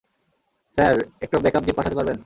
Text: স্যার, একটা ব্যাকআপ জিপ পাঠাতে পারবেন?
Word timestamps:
স্যার, 0.77 0.95
একটা 1.21 1.37
ব্যাকআপ 1.39 1.63
জিপ 1.63 1.75
পাঠাতে 1.75 1.95
পারবেন? 1.95 2.17